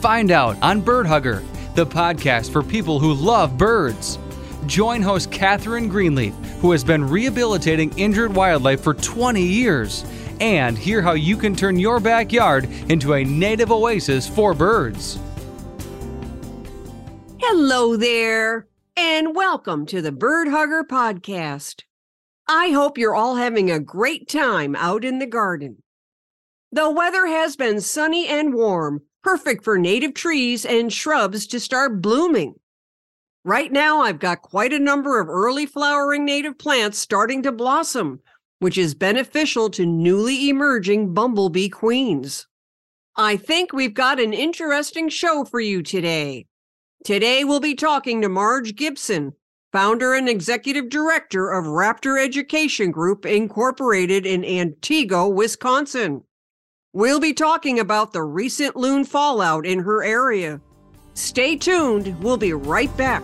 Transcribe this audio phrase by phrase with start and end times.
[0.00, 1.42] Find out on Bird Hugger,
[1.74, 4.18] the podcast for people who love birds.
[4.66, 10.04] Join host Catherine Greenleaf, who has been rehabilitating injured wildlife for 20 years,
[10.38, 15.18] and hear how you can turn your backyard into a native oasis for birds.
[17.38, 21.84] Hello there, and welcome to the Bird Hugger Podcast.
[22.46, 25.82] I hope you're all having a great time out in the garden.
[26.70, 32.00] The weather has been sunny and warm, perfect for native trees and shrubs to start
[32.00, 32.54] blooming.
[33.44, 38.20] Right now, I've got quite a number of early flowering native plants starting to blossom,
[38.60, 42.46] which is beneficial to newly emerging bumblebee queens.
[43.16, 46.46] I think we've got an interesting show for you today.
[47.04, 49.32] Today, we'll be talking to Marge Gibson,
[49.72, 56.22] founder and executive director of Raptor Education Group, Incorporated in Antigo, Wisconsin.
[56.96, 60.62] We'll be talking about the recent loon fallout in her area.
[61.12, 63.22] Stay tuned, we'll be right back.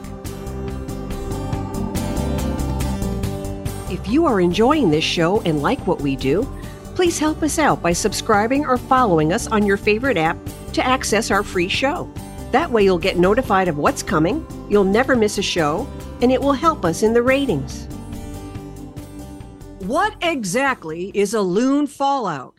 [3.91, 6.47] If you are enjoying this show and like what we do,
[6.95, 10.37] please help us out by subscribing or following us on your favorite app
[10.75, 12.13] to access our free show.
[12.51, 15.89] That way, you'll get notified of what's coming, you'll never miss a show,
[16.21, 17.87] and it will help us in the ratings.
[19.79, 22.55] What exactly is a loon fallout?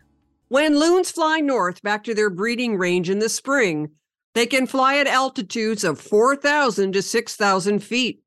[0.48, 3.92] When loons fly north back to their breeding range in the spring,
[4.36, 8.24] they can fly at altitudes of 4,000 to 6,000 feet.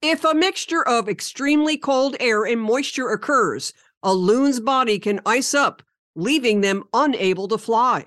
[0.00, 5.54] If a mixture of extremely cold air and moisture occurs, a loon's body can ice
[5.54, 5.82] up,
[6.16, 8.06] leaving them unable to fly.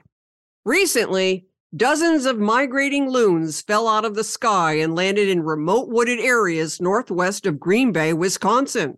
[0.65, 1.45] Recently,
[1.75, 6.81] dozens of migrating loons fell out of the sky and landed in remote wooded areas
[6.81, 8.97] northwest of Green Bay, Wisconsin.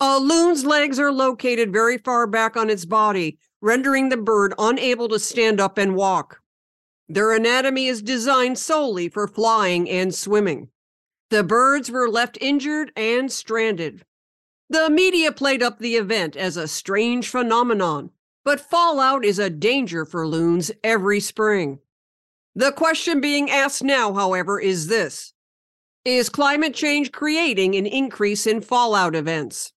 [0.00, 5.08] A loon's legs are located very far back on its body, rendering the bird unable
[5.08, 6.42] to stand up and walk.
[7.08, 10.68] Their anatomy is designed solely for flying and swimming.
[11.30, 14.04] The birds were left injured and stranded.
[14.68, 18.10] The media played up the event as a strange phenomenon,
[18.44, 21.78] but fallout is a danger for loons every spring.
[22.54, 25.32] The question being asked now, however, is this
[26.04, 29.72] Is climate change creating an increase in fallout events?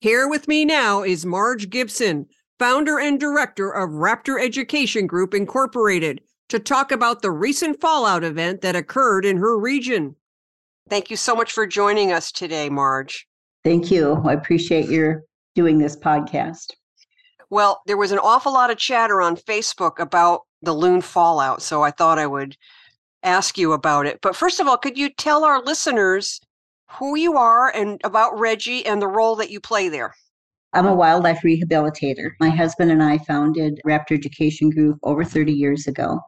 [0.00, 2.28] Here with me now is Marge Gibson,
[2.58, 8.60] founder and director of Raptor Education Group Incorporated, to talk about the recent fallout event
[8.60, 10.14] that occurred in her region.
[10.88, 13.26] Thank you so much for joining us today, Marge.
[13.64, 14.22] Thank you.
[14.26, 16.72] I appreciate your doing this podcast.
[17.50, 21.82] Well, there was an awful lot of chatter on Facebook about the loon fallout, so
[21.82, 22.56] I thought I would
[23.22, 24.18] ask you about it.
[24.20, 26.40] But first of all, could you tell our listeners
[26.90, 30.14] who you are and about REGI and the role that you play there?
[30.74, 32.32] I'm a wildlife rehabilitator.
[32.40, 36.18] My husband and I founded Raptor Education Group over 30 years ago.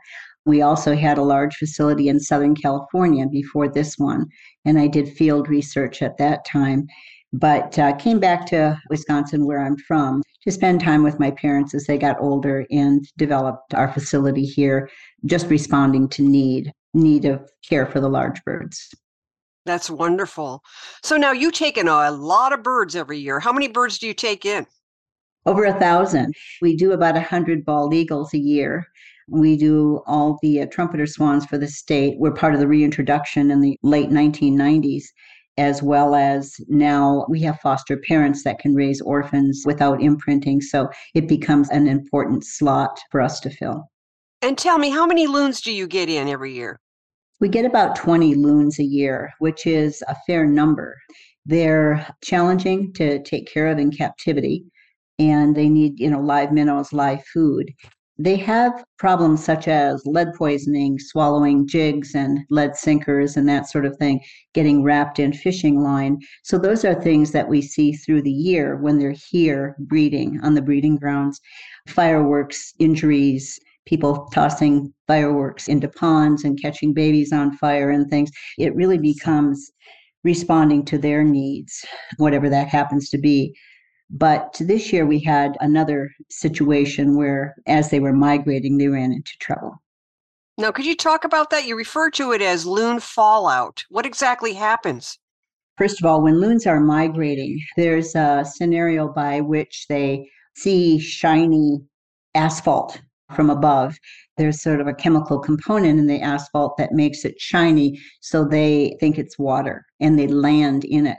[0.45, 4.27] We also had a large facility in Southern California before this one,
[4.65, 6.87] and I did field research at that time.
[7.33, 11.75] But uh, came back to Wisconsin, where I'm from, to spend time with my parents
[11.75, 14.89] as they got older and developed our facility here,
[15.25, 18.95] just responding to need need of care for the large birds.
[19.67, 20.63] That's wonderful.
[21.03, 23.41] So now you take in a lot of birds every year.
[23.41, 24.67] How many birds do you take in?
[25.45, 26.35] Over a thousand.
[26.63, 28.87] We do about a hundred bald eagles a year.
[29.29, 32.15] We do all the uh, trumpeter swans for the state.
[32.19, 35.03] We're part of the reintroduction in the late 1990s,
[35.59, 40.61] as well as now we have foster parents that can raise orphans without imprinting.
[40.61, 43.91] So it becomes an important slot for us to fill.
[44.43, 46.79] And tell me, how many loons do you get in every year?
[47.39, 50.97] We get about 20 loons a year, which is a fair number.
[51.45, 54.65] They're challenging to take care of in captivity,
[55.19, 57.73] and they need, you know, live minnows, live food.
[58.19, 63.85] They have problems such as lead poisoning, swallowing jigs and lead sinkers and that sort
[63.85, 64.21] of thing,
[64.55, 66.21] getting wrapped in fishing line.
[66.43, 70.55] So, those are things that we see through the year when they're here breeding on
[70.55, 71.39] the breeding grounds.
[71.87, 78.31] Fireworks, injuries, people tossing fireworks into ponds and catching babies on fire and things.
[78.59, 79.71] It really becomes
[80.25, 81.85] responding to their needs,
[82.19, 83.57] whatever that happens to be.
[84.11, 89.33] But this year we had another situation where, as they were migrating, they ran into
[89.41, 89.81] trouble.
[90.59, 91.67] Now, could you talk about that?
[91.67, 93.85] You refer to it as loon fallout.
[93.89, 95.19] What exactly happens?
[95.77, 101.81] First of all, when loons are migrating, there's a scenario by which they see shiny
[102.35, 103.01] asphalt
[103.35, 103.99] from above.
[104.37, 108.97] There's sort of a chemical component in the asphalt that makes it shiny, so they
[109.01, 111.19] think it's water and they land in it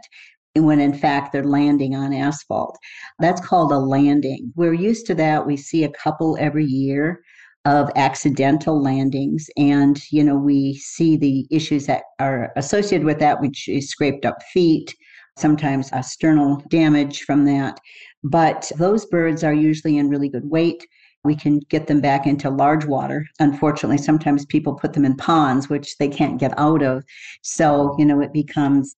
[0.55, 2.77] when in fact they're landing on asphalt.
[3.19, 4.51] That's called a landing.
[4.55, 5.45] We're used to that.
[5.45, 7.21] We see a couple every year
[7.65, 13.41] of accidental landings and you know we see the issues that are associated with that
[13.41, 14.95] which is scraped up feet
[15.37, 17.77] sometimes external damage from that
[18.23, 20.87] but those birds are usually in really good weight
[21.27, 25.69] we can get them back into large water unfortunately sometimes people put them in ponds
[25.69, 27.03] which they can't get out of
[27.43, 28.95] so you know it becomes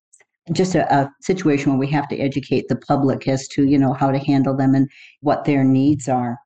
[0.54, 3.94] just a, a, situation where we have to educate the public as to you know
[3.94, 4.90] how to handle them and
[5.22, 6.38] what their needs are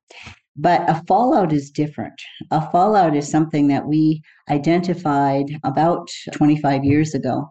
[0.56, 2.14] but a fallout is different.
[2.52, 7.48] A fallout is something that we identified about 25 years ago.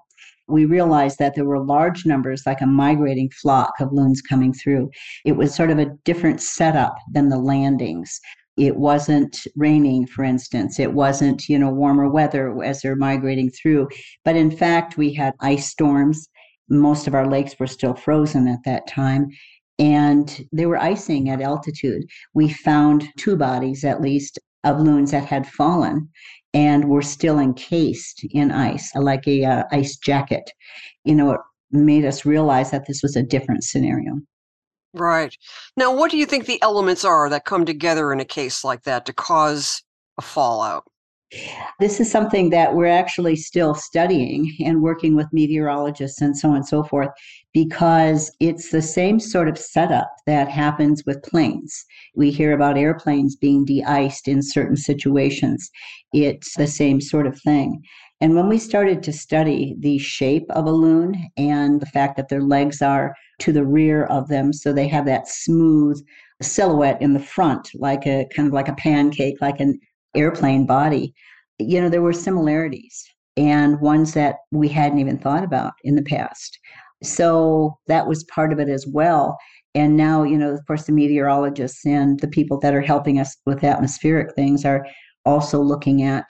[0.47, 4.89] We realized that there were large numbers, like a migrating flock of loons coming through.
[5.25, 8.19] It was sort of a different setup than the landings.
[8.57, 10.79] It wasn't raining, for instance.
[10.79, 13.89] It wasn't, you know, warmer weather as they're migrating through.
[14.25, 16.27] But in fact, we had ice storms.
[16.69, 19.29] Most of our lakes were still frozen at that time
[19.79, 22.03] and they were icing at altitude.
[22.33, 26.09] We found two bodies, at least, of loons that had fallen
[26.53, 30.51] and were still encased in ice, like a uh, ice jacket.
[31.03, 34.19] You know, it made us realize that this was a different scenario.
[34.93, 35.35] Right.
[35.75, 38.83] Now, what do you think the elements are that come together in a case like
[38.83, 39.81] that to cause
[40.19, 40.83] a fallout?
[41.79, 46.57] This is something that we're actually still studying and working with meteorologists and so on
[46.57, 47.09] and so forth
[47.53, 51.85] because it's the same sort of setup that happens with planes.
[52.15, 55.69] We hear about airplanes being de iced in certain situations.
[56.13, 57.83] It's the same sort of thing.
[58.21, 62.29] And when we started to study the shape of a loon and the fact that
[62.29, 66.01] their legs are to the rear of them, so they have that smooth
[66.41, 69.79] silhouette in the front, like a kind of like a pancake, like an
[70.15, 71.13] airplane body,
[71.59, 73.03] you know, there were similarities
[73.37, 76.59] and ones that we hadn't even thought about in the past.
[77.03, 79.37] So that was part of it as well.
[79.75, 83.35] And now, you know, of course, the meteorologists and the people that are helping us
[83.45, 84.85] with atmospheric things are
[85.25, 86.25] also looking at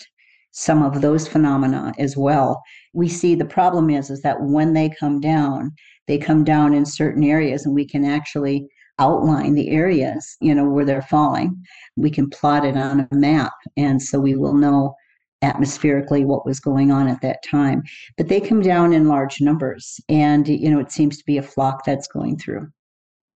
[0.52, 2.62] some of those phenomena as well.
[2.94, 5.72] We see the problem is is that when they come down,
[6.08, 8.68] they come down in certain areas and we can actually
[9.00, 11.64] outline the areas, you know, where they're falling.
[11.96, 13.54] We can plot it on a map.
[13.78, 14.96] And so we will know
[15.42, 17.84] atmospherically what was going on at that time.
[18.18, 20.00] But they come down in large numbers.
[20.10, 22.68] And, you know, it seems to be a flock that's going through.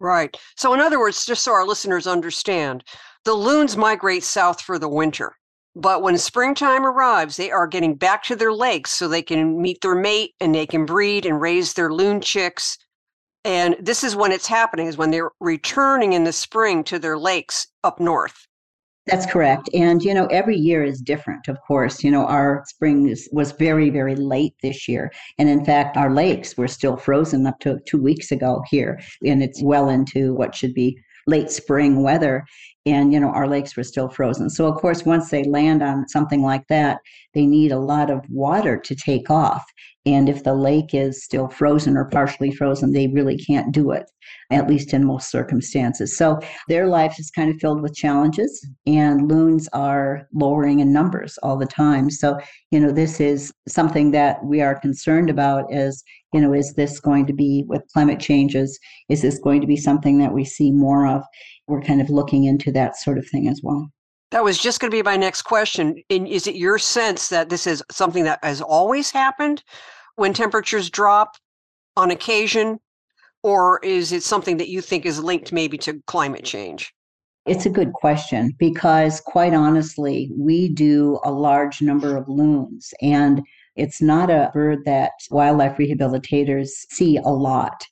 [0.00, 0.36] Right.
[0.56, 2.84] So, in other words, just so our listeners understand,
[3.24, 5.34] the loons migrate south for the winter.
[5.76, 9.80] But when springtime arrives, they are getting back to their lakes so they can meet
[9.80, 12.78] their mate and they can breed and raise their loon chicks
[13.44, 17.18] and this is when it's happening, is when they're returning in the spring to their
[17.18, 18.46] lakes up north.
[19.06, 19.68] That's correct.
[19.74, 22.02] And, you know, every year is different, of course.
[22.02, 25.12] You know, our spring was very, very late this year.
[25.38, 28.98] And in fact, our lakes were still frozen up to two weeks ago here.
[29.26, 32.44] And it's well into what should be late spring weather
[32.86, 34.50] and you know our lakes were still frozen.
[34.50, 36.98] So of course once they land on something like that
[37.32, 39.64] they need a lot of water to take off.
[40.06, 44.10] And if the lake is still frozen or partially frozen they really can't do it
[44.50, 46.16] at least in most circumstances.
[46.16, 51.38] So their life is kind of filled with challenges and loons are lowering in numbers
[51.42, 52.10] all the time.
[52.10, 52.38] So
[52.70, 56.02] you know this is something that we are concerned about as
[56.34, 59.76] you know is this going to be with climate changes is this going to be
[59.76, 61.22] something that we see more of
[61.66, 63.88] we're kind of looking into that sort of thing as well.
[64.30, 66.02] That was just going to be my next question.
[66.10, 69.62] And is it your sense that this is something that has always happened
[70.16, 71.36] when temperatures drop
[71.96, 72.80] on occasion?
[73.42, 76.92] Or is it something that you think is linked maybe to climate change?
[77.46, 83.42] It's a good question because, quite honestly, we do a large number of loons, and
[83.76, 87.84] it's not a bird that wildlife rehabilitators see a lot.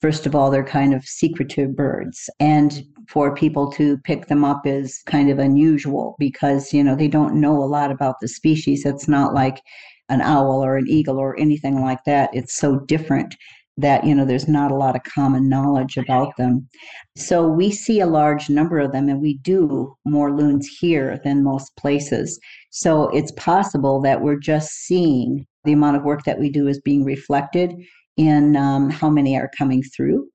[0.00, 2.30] First of all, they're kind of secretive birds.
[2.38, 7.08] And for people to pick them up is kind of unusual because, you know, they
[7.08, 8.84] don't know a lot about the species.
[8.84, 9.60] It's not like
[10.08, 12.30] an owl or an eagle or anything like that.
[12.32, 13.34] It's so different
[13.78, 16.68] that you know there's not a lot of common knowledge about them
[17.16, 21.42] so we see a large number of them and we do more loons here than
[21.42, 22.38] most places
[22.70, 26.80] so it's possible that we're just seeing the amount of work that we do is
[26.80, 27.74] being reflected
[28.16, 30.28] in um, how many are coming through.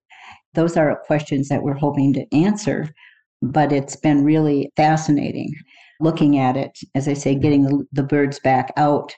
[0.53, 2.89] Those are questions that we're hoping to answer,
[3.41, 5.53] but it's been really fascinating.
[5.99, 9.15] looking at it, as I say, getting the, the birds back out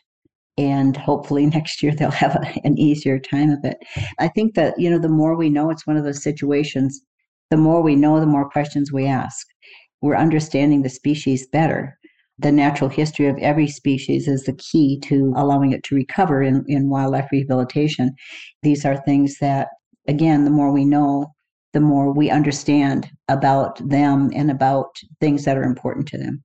[0.57, 3.77] and hopefully next year they'll have a, an easier time of it.
[4.19, 7.01] I think that, you know, the more we know, it's one of those situations,
[7.49, 9.45] the more we know, the more questions we ask.
[10.01, 11.97] We're understanding the species better.
[12.37, 16.65] The natural history of every species is the key to allowing it to recover in,
[16.67, 18.11] in wildlife rehabilitation.
[18.61, 19.69] These are things that,
[20.07, 21.33] again, the more we know,
[21.73, 26.43] the more we understand about them and about things that are important to them.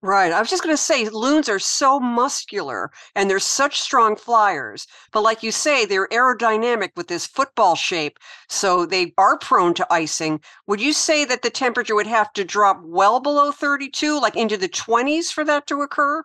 [0.00, 0.30] Right.
[0.30, 4.86] I was just going to say, loons are so muscular and they're such strong flyers.
[5.12, 8.20] But like you say, they're aerodynamic with this football shape.
[8.48, 10.40] So they are prone to icing.
[10.68, 14.56] Would you say that the temperature would have to drop well below 32, like into
[14.56, 16.22] the 20s for that to occur?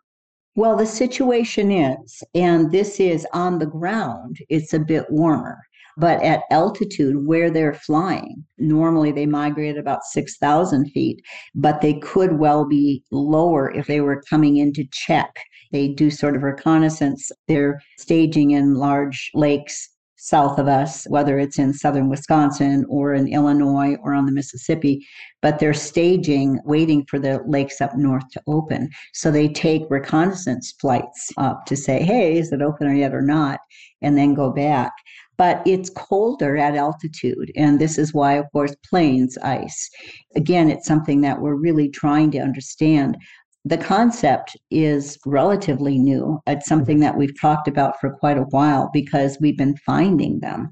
[0.56, 5.58] Well, the situation is, and this is on the ground, it's a bit warmer.
[5.98, 11.22] But at altitude where they're flying, normally they migrate about 6,000 feet,
[11.54, 15.36] but they could well be lower if they were coming in to check.
[15.72, 17.32] They do sort of reconnaissance.
[17.48, 19.90] They're staging in large lakes
[20.24, 25.06] south of us, whether it's in southern Wisconsin or in Illinois or on the Mississippi,
[25.42, 28.90] but they're staging, waiting for the lakes up north to open.
[29.14, 33.60] So they take reconnaissance flights up to say, hey, is it open yet or not?
[34.02, 34.94] And then go back
[35.38, 37.52] but it's colder at altitude.
[37.56, 39.90] And this is why, of course, planes ice.
[40.36, 43.18] Again, it's something that we're really trying to understand.
[43.66, 46.40] The concept is relatively new.
[46.48, 50.72] It's something that we've talked about for quite a while because we've been finding them.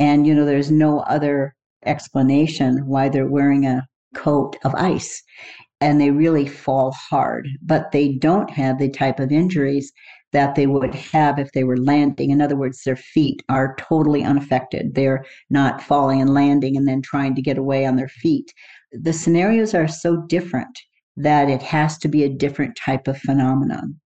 [0.00, 1.54] And, you know, there's no other
[1.84, 5.22] explanation why they're wearing a coat of ice
[5.80, 9.92] and they really fall hard, but they don't have the type of injuries
[10.32, 12.30] that they would have if they were landing.
[12.30, 14.94] In other words, their feet are totally unaffected.
[14.94, 18.52] They're not falling and landing and then trying to get away on their feet.
[18.92, 20.78] The scenarios are so different
[21.16, 24.00] that it has to be a different type of phenomenon.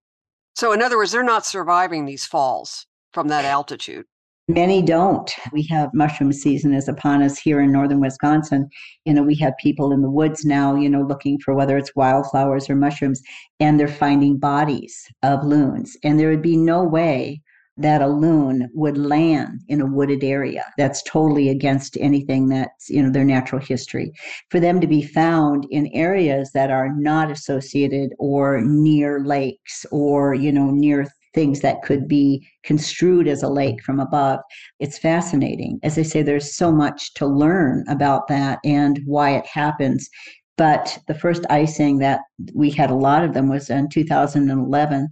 [0.54, 4.06] So, in other words, they're not surviving these falls from that altitude.
[4.48, 5.28] Many don't.
[5.52, 8.68] We have mushroom season is upon us here in northern Wisconsin.
[9.04, 11.96] You know, we have people in the woods now, you know, looking for whether it's
[11.96, 13.20] wildflowers or mushrooms,
[13.58, 15.96] and they're finding bodies of loons.
[16.04, 17.42] And there would be no way
[17.76, 20.64] that a loon would land in a wooded area.
[20.78, 24.12] That's totally against anything that's, you know, their natural history.
[24.50, 30.34] For them to be found in areas that are not associated or near lakes or,
[30.34, 34.40] you know, near things that could be construed as a lake from above.
[34.80, 35.78] It's fascinating.
[35.84, 40.08] As I say, there's so much to learn about that and why it happens.
[40.56, 42.20] But the first icing that
[42.54, 45.08] we had a lot of them was in 2011.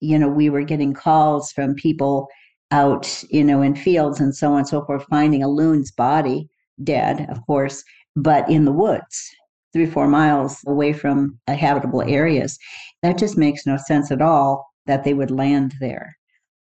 [0.00, 2.26] You know, we were getting calls from people
[2.72, 6.48] out, you know, in fields and so on and so forth, finding a loon's body,
[6.82, 7.84] dead, of course,
[8.16, 9.30] but in the woods,
[9.72, 12.58] three, four miles away from habitable areas.
[13.02, 16.16] That just makes no sense at all that they would land there.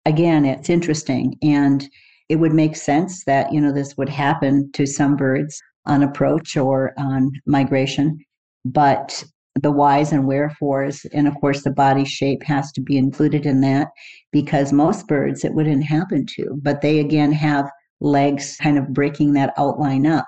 [0.04, 1.38] Again, it's interesting.
[1.42, 1.88] And
[2.28, 6.56] it would make sense that, you know, this would happen to some birds on approach
[6.56, 8.18] or on migration.
[8.64, 13.47] But the whys and wherefores, and of course, the body shape has to be included
[13.47, 13.88] in that
[14.33, 16.59] because most birds it wouldn't happen to.
[16.62, 20.26] But they again have legs kind of breaking that outline up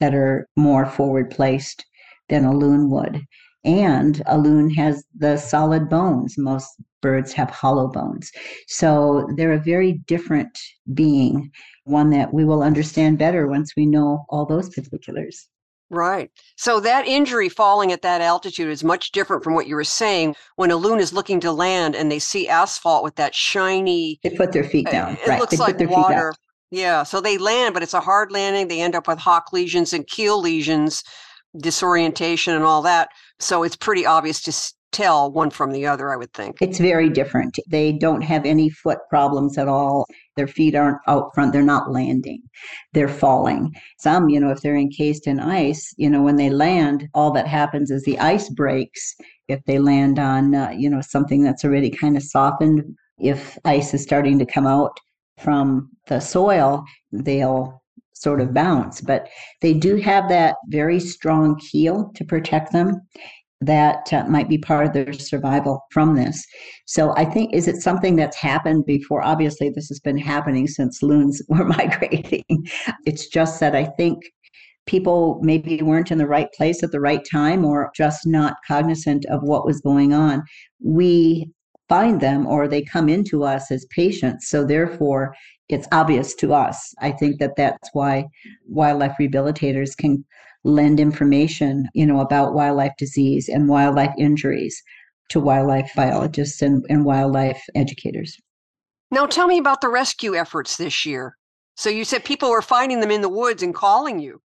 [0.00, 1.84] that are more forward placed
[2.28, 3.22] than a loon would.
[3.64, 6.38] And a loon has the solid bones.
[6.38, 6.68] Most
[7.00, 8.30] birds have hollow bones.
[8.66, 10.56] So they're a very different
[10.94, 11.50] being,
[11.84, 15.48] one that we will understand better once we know all those particulars.
[15.90, 16.30] Right.
[16.56, 20.36] So that injury falling at that altitude is much different from what you were saying.
[20.56, 24.30] When a loon is looking to land and they see asphalt with that shiny, they
[24.30, 25.12] put their feet uh, down.
[25.14, 25.40] It right.
[25.40, 26.34] looks they like water.
[26.70, 27.04] Yeah.
[27.04, 28.68] So they land, but it's a hard landing.
[28.68, 31.02] They end up with hock lesions and keel lesions
[31.56, 33.08] disorientation and all that.
[33.38, 36.56] So it's pretty obvious to tell one from the other, I would think.
[36.60, 37.58] It's very different.
[37.68, 40.06] They don't have any foot problems at all.
[40.36, 41.52] Their feet aren't out front.
[41.52, 42.42] They're not landing.
[42.94, 43.74] They're falling.
[43.98, 47.46] Some, you know, if they're encased in ice, you know, when they land, all that
[47.46, 49.14] happens is the ice breaks.
[49.48, 52.82] If they land on, uh, you know, something that's already kind of softened,
[53.18, 54.98] if ice is starting to come out
[55.38, 57.82] from the soil, they'll
[58.14, 59.28] sort of bounce, but
[59.60, 63.00] they do have that very strong keel to protect them
[63.60, 66.44] that uh, might be part of their survival from this.
[66.86, 69.22] So I think is it something that's happened before?
[69.22, 72.44] Obviously, this has been happening since loons were migrating.
[73.04, 74.22] It's just that I think
[74.86, 79.26] people maybe weren't in the right place at the right time or just not cognizant
[79.26, 80.42] of what was going on.
[80.82, 81.50] We
[81.88, 84.48] find them or they come into us as patients.
[84.48, 85.34] So therefore,
[85.68, 86.94] it's obvious to us.
[87.00, 88.26] I think that that's why
[88.66, 90.24] wildlife rehabilitators can
[90.68, 94.80] lend information, you know, about wildlife disease and wildlife injuries
[95.30, 98.36] to wildlife biologists and, and wildlife educators.
[99.10, 101.36] Now, tell me about the rescue efforts this year.
[101.76, 104.40] So, you said people were finding them in the woods and calling you.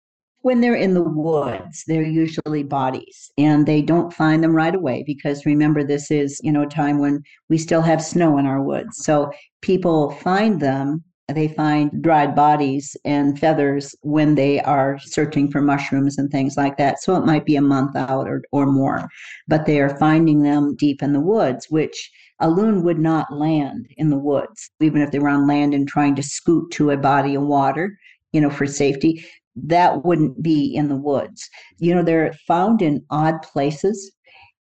[0.42, 5.04] When they're in the woods, they're usually bodies and they don't find them right away
[5.06, 8.62] because remember, this is, you know, a time when we still have snow in our
[8.62, 9.04] woods.
[9.04, 15.62] So people find them they find dried bodies and feathers when they are searching for
[15.62, 17.02] mushrooms and things like that.
[17.02, 19.08] So it might be a month out or, or more,
[19.48, 23.88] but they are finding them deep in the woods, which a loon would not land
[23.98, 26.98] in the woods, even if they were on land and trying to scoot to a
[26.98, 27.98] body of water,
[28.32, 29.26] you know, for safety.
[29.56, 31.50] That wouldn't be in the woods.
[31.80, 34.12] You know, they're found in odd places.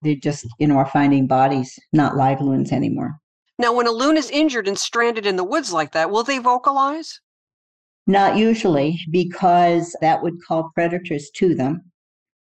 [0.03, 3.21] They just, you know, are finding bodies, not live loons anymore.
[3.61, 6.39] Now, when a loon is injured and stranded in the woods like that, will they
[6.39, 7.21] vocalize?
[8.07, 11.83] Not usually, because that would call predators to them.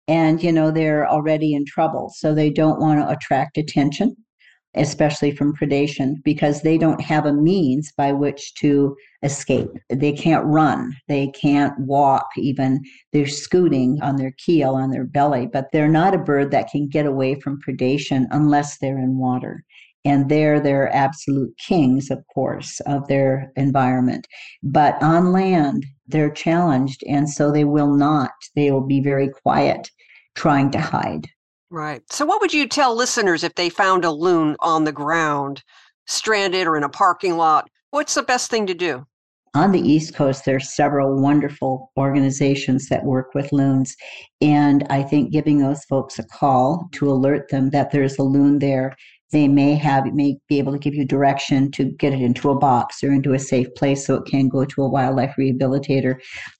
[0.06, 2.12] And, you know, they're already in trouble.
[2.14, 4.16] So they don't want to attract attention,
[4.74, 9.70] especially from predation, because they don't have a means by which to escape.
[9.88, 12.82] They can't run, they can't walk, even.
[13.12, 16.86] They're scooting on their keel, on their belly, but they're not a bird that can
[16.86, 19.64] get away from predation unless they're in water
[20.04, 24.26] and there they're absolute kings of course of their environment.
[24.62, 29.90] But on land they're challenged and so they will not they will be very quiet
[30.34, 31.28] trying to hide.
[31.70, 32.02] Right.
[32.10, 35.62] So what would you tell listeners if they found a loon on the ground
[36.06, 37.68] stranded or in a parking lot?
[37.90, 39.06] What's the best thing to do?
[39.54, 43.96] On the East Coast, there are several wonderful organizations that work with loons.
[44.40, 48.58] And I think giving those folks a call to alert them that there's a loon
[48.58, 48.94] there
[49.32, 52.58] they may have may be able to give you direction to get it into a
[52.58, 56.16] box or into a safe place so it can go to a wildlife rehabilitator.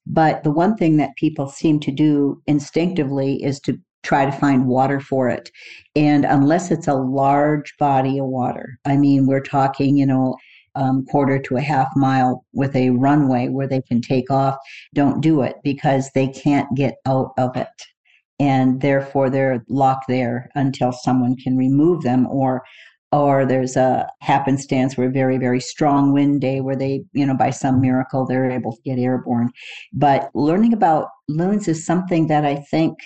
[0.06, 4.66] But the one thing that people seem to do instinctively is to try to find
[4.66, 5.50] water for it.
[5.96, 10.36] And unless it's a large body of water i mean we're talking you know
[10.75, 14.56] um, quarter to a half mile with a runway where they can take off
[14.95, 17.69] don't do it because they can't get out of it
[18.38, 22.62] and therefore they're locked there until someone can remove them or
[23.10, 27.34] or there's a happenstance where a very very strong wind day where they you know
[27.34, 29.50] by some miracle they're able to get airborne.
[29.92, 32.98] But learning about loons is something that i think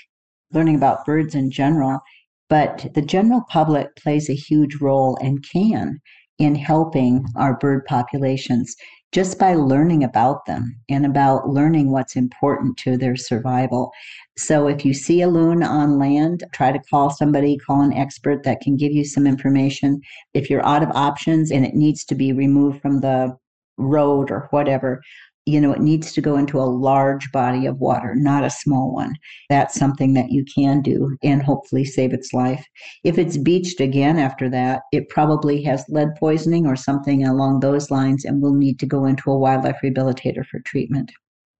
[0.52, 2.00] learning about birds in general
[2.48, 6.00] but the general public plays a huge role and can
[6.42, 8.74] in helping our bird populations
[9.12, 13.92] just by learning about them and about learning what's important to their survival.
[14.36, 18.42] So if you see a loon on land, try to call somebody, call an expert
[18.42, 20.00] that can give you some information.
[20.34, 23.36] If you're out of options and it needs to be removed from the
[23.76, 25.00] road or whatever,
[25.44, 28.92] you know, it needs to go into a large body of water, not a small
[28.94, 29.16] one.
[29.48, 32.64] That's something that you can do and hopefully save its life.
[33.02, 37.90] If it's beached again after that, it probably has lead poisoning or something along those
[37.90, 41.10] lines and will need to go into a wildlife rehabilitator for treatment.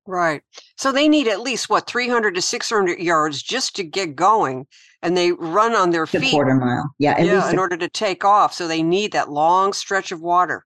[0.07, 0.43] Right.
[0.77, 4.67] So they need at least what 300 to 600 yards just to get going
[5.03, 6.29] and they run on their feet.
[6.29, 6.93] A quarter mile.
[6.99, 8.53] Yeah, yeah, in order to take off.
[8.53, 10.65] So they need that long stretch of water.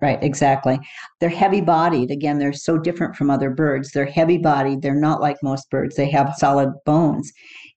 [0.00, 0.78] Right, exactly.
[1.20, 2.10] They're heavy bodied.
[2.10, 3.92] Again, they're so different from other birds.
[3.92, 4.82] They're heavy bodied.
[4.82, 5.96] They're not like most birds.
[5.96, 7.32] They have solid bones.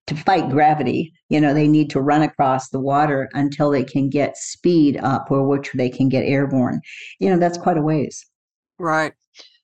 [0.08, 4.10] To fight gravity, you know, they need to run across the water until they can
[4.10, 6.82] get speed up or which they can get airborne.
[7.20, 8.26] You know, that's quite a ways.
[8.80, 9.14] Right.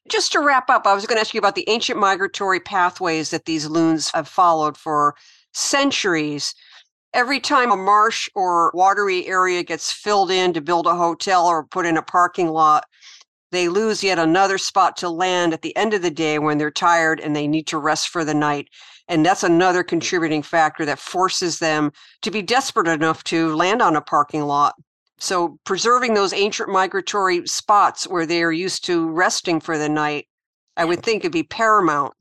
[0.09, 3.29] Just to wrap up, I was going to ask you about the ancient migratory pathways
[3.29, 5.15] that these loons have followed for
[5.53, 6.53] centuries
[7.13, 11.65] every time a marsh or watery area gets filled in to build a hotel or
[11.65, 12.85] put in a parking lot,
[13.51, 16.71] they lose yet another spot to land at the end of the day when they're
[16.71, 18.67] tired and they need to rest for the night.
[19.07, 21.91] And that's another contributing factor that forces them
[22.23, 24.73] to be desperate enough to land on a parking lot.
[25.19, 30.27] So, preserving those ancient migratory spots where they are used to resting for the night,
[30.75, 32.13] I would think would be paramount.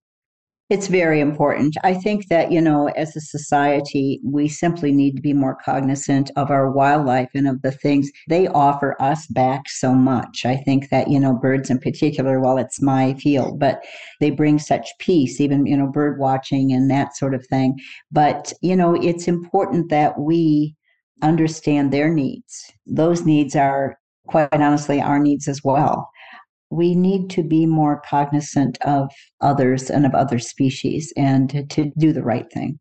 [0.73, 1.77] It's very important.
[1.85, 6.31] I think that, you know, as a society, we simply need to be more cognizant
[6.35, 10.47] of our wildlife and of the things they offer us back so much.
[10.47, 13.85] I think that, you know, birds in particular, while it's my field, but
[14.19, 17.79] they bring such peace, even, you know, bird watching and that sort of thing.
[18.11, 20.75] But, you know, it's important that we
[21.21, 22.73] understand their needs.
[22.87, 26.09] Those needs are, quite honestly, our needs as well
[26.73, 29.11] we need to be more cognizant of
[29.43, 32.79] others and of other species and to, to do the right thing.